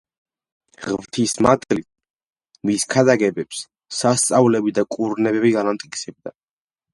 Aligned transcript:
ღვთის 0.85 1.35
მადლით 1.45 1.85
მის 2.69 2.85
ქადაგებებს 2.95 3.61
სასწაულები 3.99 4.75
და 4.79 4.87
კურნებები 4.97 5.53
განამტკიცებდა. 5.59 6.35